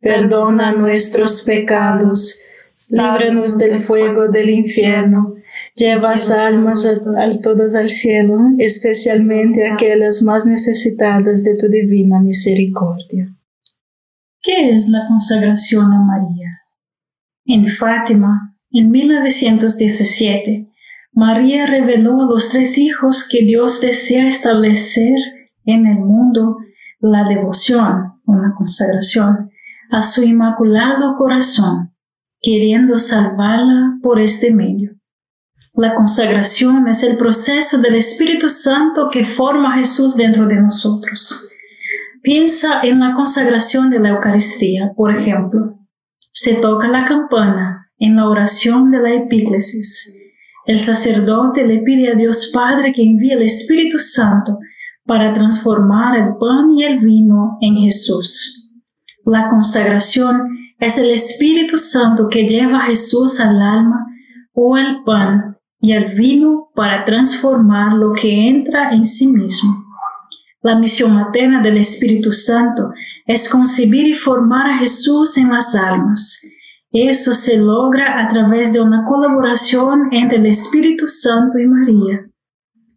[0.00, 2.40] perdona nuestros pecados,
[2.90, 5.34] líbranos del fuego del infierno,
[5.74, 13.34] lleva almas a, todas al cielo, especialmente aquellas más necesitadas de tu divina misericordia.
[14.42, 16.60] ¿Qué es la consagración a María?
[17.44, 20.68] En Fátima, en 1917,
[21.12, 25.16] María reveló a los tres hijos que Dios desea establecer
[25.64, 26.58] en el mundo
[27.00, 29.50] la devoción, una consagración
[29.90, 31.94] a su inmaculado corazón,
[32.40, 34.96] queriendo salvarla por este medio.
[35.74, 41.50] La consagración es el proceso del Espíritu Santo que forma a Jesús dentro de nosotros.
[42.22, 45.78] Piensa en la consagración de la Eucaristía, por ejemplo.
[46.32, 50.18] Se toca la campana en la oración de la epíclesis.
[50.64, 54.58] El sacerdote le pide a Dios Padre que envíe el Espíritu Santo
[55.04, 58.65] para transformar el pan y el vino en Jesús.
[59.26, 64.06] La consagración es el Espíritu Santo que lleva a Jesús al alma
[64.52, 69.84] o al pan y al vino para transformar lo que entra en sí mismo.
[70.62, 72.92] La misión materna del Espíritu Santo
[73.26, 76.40] es concebir y formar a Jesús en las almas.
[76.92, 82.30] Eso se logra a través de una colaboración entre el Espíritu Santo y María.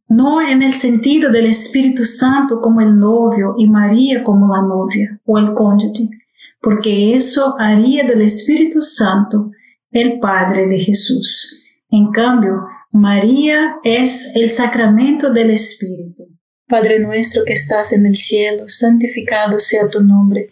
[0.08, 5.20] No en el sentido del Espíritu Santo como el novio y María como la novia
[5.26, 6.10] o el cónyuge,
[6.62, 9.52] porque eso haría del Espíritu Santo
[9.92, 11.62] el Padre de Jesús.
[11.90, 16.28] En cambio, María es el sacramento del Espíritu.
[16.68, 20.50] Padre nuestro que estás en el cielo, santificado sea tu nombre.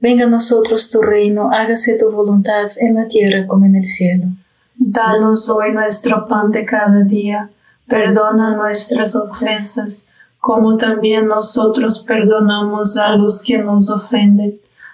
[0.00, 4.28] Venga a nosotros tu reino, hágase tu voluntad en la tierra como en el cielo.
[4.76, 7.50] Danos hoy nuestro pan de cada día.
[7.86, 10.06] Perdona nuestras ofensas,
[10.38, 14.60] como también nosotros perdonamos a los que nos ofenden.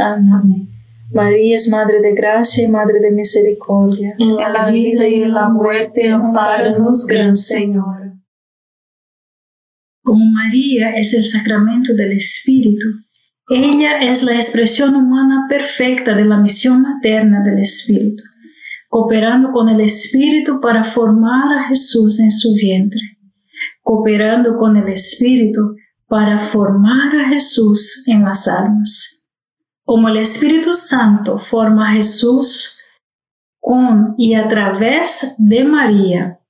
[0.00, 0.68] Amén.
[1.12, 4.14] María es Madre de Gracia y Madre de Misericordia.
[4.18, 8.14] En la vida y en la muerte, amparanos, Gran Señor.
[10.02, 12.86] Como María es el sacramento del Espíritu,
[13.48, 18.22] ella es la expresión humana perfecta de la misión materna del Espíritu,
[18.88, 23.00] cooperando con el Espíritu para formar a Jesús en su vientre
[23.82, 25.74] cooperando con el Espíritu
[26.06, 29.19] para formar a Jesús en las almas.
[29.84, 32.78] Como el Espíritu Santo forma a Jesús
[33.60, 36.40] con y a través de María,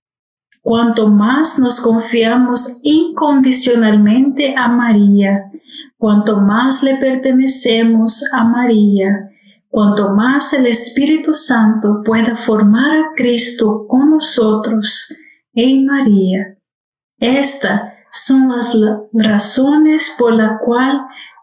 [0.62, 5.50] cuanto más nos confiamos incondicionalmente a María,
[5.96, 9.30] cuanto más le pertenecemos a María,
[9.68, 15.14] cuanto más el Espíritu Santo pueda formar a Cristo con nosotros
[15.54, 16.56] en María,
[17.18, 18.76] estas son las
[19.12, 21.02] razones por las cuales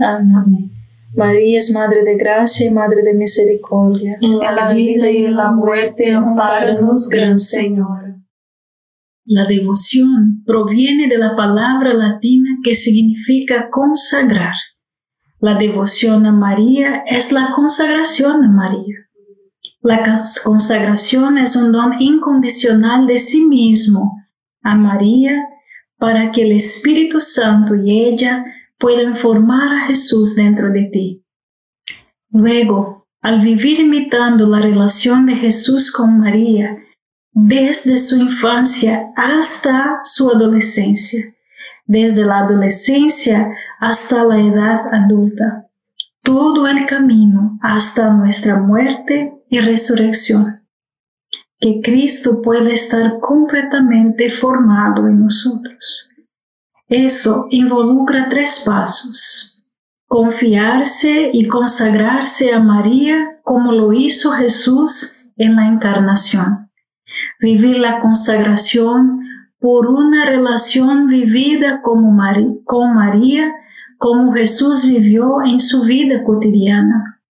[0.00, 0.70] Amén.
[1.14, 4.16] María es Madre de Gracia y Madre de Misericordia.
[4.20, 8.16] En la vida y en la muerte, amparanos, Gran Señor.
[9.24, 14.54] La devoción proviene de la palabra latina que significa consagrar.
[15.40, 18.96] La devoción a María es la consagración a María.
[19.82, 20.02] La
[20.44, 24.26] consagración es un don incondicional de sí mismo
[24.62, 25.38] a María
[25.98, 28.44] para que el Espíritu Santo y ella
[28.80, 31.24] puedan formar a Jesús dentro de ti.
[32.30, 36.78] Luego, al vivir imitando la relación de Jesús con María,
[37.32, 41.22] desde su infancia hasta su adolescencia,
[41.84, 45.68] desde la adolescencia hasta la edad adulta,
[46.22, 50.60] todo el camino hasta nuestra muerte y resurrección
[51.60, 56.09] que Cristo puede estar completamente formado en nosotros.
[56.90, 59.64] Eso involucra tres pasos.
[60.08, 66.68] Confiarse y consagrarse a María como lo hizo Jesús en la encarnación.
[67.38, 69.20] Vivir la consagración
[69.60, 72.20] por una relación vivida como
[72.64, 73.52] con María,
[73.96, 77.22] como Jesús vivió en su vida cotidiana.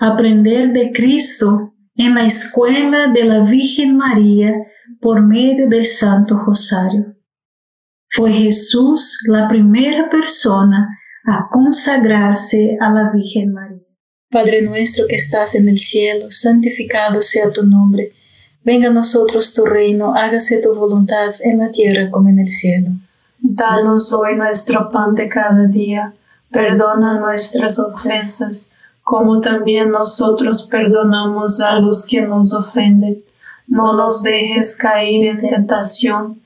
[0.00, 4.54] Aprender de Cristo en la escuela de la Virgen María
[4.98, 7.15] por medio del Santo Rosario.
[8.16, 13.82] Fue Jesús la primera persona a consagrarse a la Virgen María.
[14.30, 18.14] Padre nuestro que estás en el cielo, santificado sea tu nombre.
[18.64, 22.92] Venga a nosotros tu reino, hágase tu voluntad en la tierra como en el cielo.
[23.38, 26.14] Danos hoy nuestro pan de cada día.
[26.50, 28.70] Perdona nuestras ofensas,
[29.02, 33.22] como también nosotros perdonamos a los que nos ofenden.
[33.66, 36.45] No nos dejes caer en tentación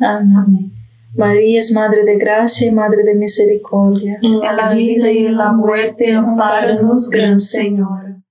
[0.00, 0.72] Amén.
[1.16, 4.18] María es Madre de Gracia y Madre de Misericordia.
[4.22, 8.22] En la vida y en la muerte, amparanos, Gran Señor.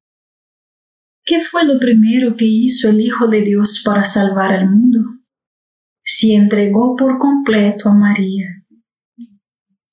[1.25, 4.99] ¿Qué fue lo primero que hizo el Hijo de Dios para salvar al mundo?
[6.03, 8.47] Se entregó por completo a María,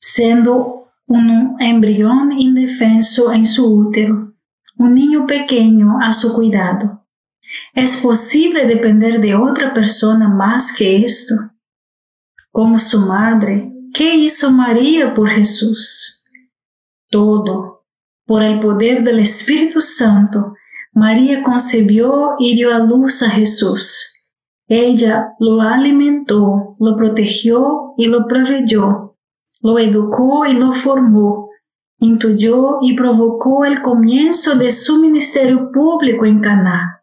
[0.01, 4.35] siendo un embrión indefenso en su útero,
[4.79, 7.05] un niño pequeño a su cuidado.
[7.75, 11.35] ¿Es posible depender de otra persona más que esto?
[12.55, 16.25] Como su madre, ¿qué hizo María por Jesús?
[17.11, 17.85] Todo,
[18.27, 20.55] por el poder del Espíritu Santo,
[20.93, 24.29] María concebió y dio a luz a Jesús.
[24.69, 29.17] Ella lo alimentó, lo protegió y lo proveyó,
[29.61, 31.51] lo educó y lo formó,
[31.99, 37.03] intuyó y provocó el comienzo de su ministerio público en Caná.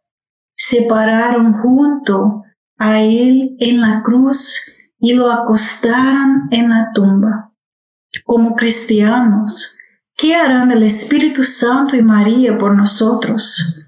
[0.55, 2.43] Se pararon junto
[2.77, 7.51] a él en la cruz y lo acostaron en la tumba.
[8.23, 9.75] Como cristianos,
[10.15, 13.87] ¿qué harán el Espíritu Santo y María por nosotros?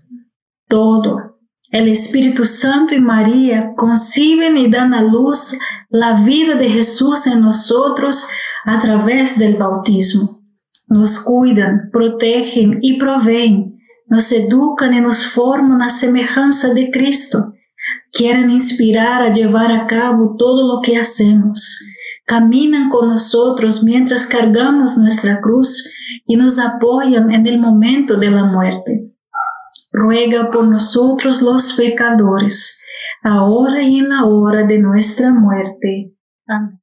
[0.67, 1.39] Todo.
[1.71, 5.57] El Espíritu Santo y María conciben y dan a luz
[5.89, 8.27] la vida de Jesús en nosotros
[8.65, 10.41] a través del bautismo.
[10.87, 17.52] Nos cuidan, protegen y proveen, nos educan y nos forman a semejanza de Cristo.
[18.13, 21.83] Quieren inspirar a llevar a cabo todo lo que hacemos.
[22.25, 25.91] Caminan con nosotros mientras cargamos nuestra cruz
[26.27, 29.11] y nos apoyan en el momento de la muerte.
[29.91, 32.83] Ruega por nosotros los pecadores,
[33.23, 36.13] ahora y en la hora de nuestra muerte.
[36.45, 36.79] Amén.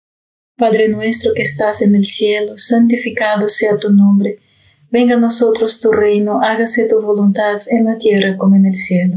[0.56, 4.40] Padre nuestro que estás en el cielo, santificado sea tu nombre.
[4.90, 9.16] Venga a nosotros tu reino, hágase tu voluntad en la tierra como en el cielo.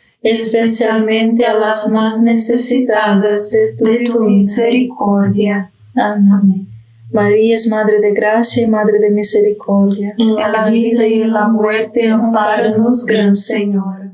[0.21, 5.71] especialmente a las más necesitadas de tu, misericordia.
[5.95, 6.67] Amén.
[7.11, 10.13] María es Madre de Gracia y Madre de Misericordia.
[10.17, 14.11] En la vida y en la muerte, amparanos, Gran Señor.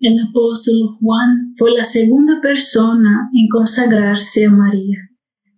[0.00, 4.98] El apóstol Juan fue la segunda persona en consagrarse a María,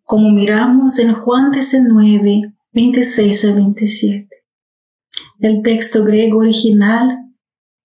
[0.02, 4.28] como miramos en Juan 19, 26 a 27.
[5.40, 7.18] El texto griego original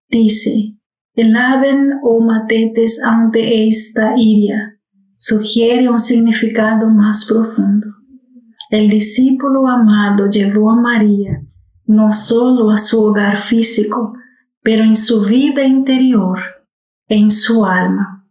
[0.08, 0.75] dice,
[1.16, 4.80] Elaben o matetes ante esta iria,
[5.18, 7.88] sugiere un significado más profundo.
[8.70, 11.42] El discípulo amado llevó a María
[11.86, 14.14] no solo a su hogar físico,
[14.62, 16.40] pero en su vida interior,
[17.08, 18.28] en su alma.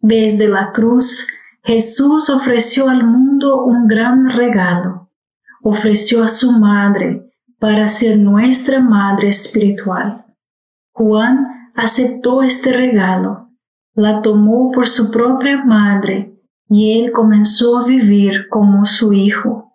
[0.00, 1.28] Desde la cruz,
[1.62, 5.10] Jesús ofreció al mundo un gran regalo.
[5.62, 10.24] Ofreció a su madre para ser nuestra madre espiritual.
[10.92, 13.50] Juan aceptó este regalo,
[13.94, 16.34] la tomó por su propia madre
[16.68, 19.72] y él comenzó a vivir como su hijo.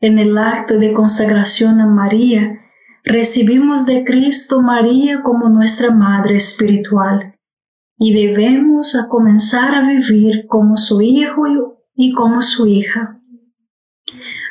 [0.00, 2.60] En el acto de consagración a María,
[3.04, 7.36] recibimos de Cristo María como nuestra madre espiritual
[7.98, 11.44] y debemos a comenzar a vivir como su hijo
[11.94, 13.20] y como su hija.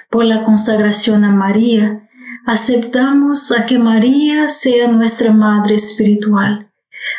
[0.10, 2.05] Por la consagración a María,
[2.46, 6.72] aceptamos a que María sea nuestra madre espiritual.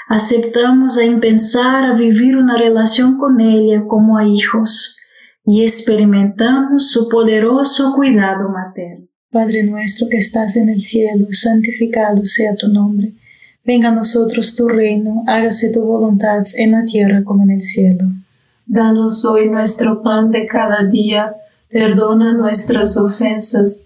[0.08, 4.96] Aceptamos a empezar a vivir una relación con ella como a hijos
[5.44, 9.06] y experimentamos su poderoso cuidado materno.
[9.30, 13.14] Padre nuestro que estás en el cielo, santificado sea tu nombre.
[13.64, 18.06] Venga a nosotros tu reino, hágase tu voluntad en la tierra como en el cielo.
[18.64, 21.34] Danos hoy nuestro pan de cada día,
[21.68, 23.85] perdona nuestras ofensas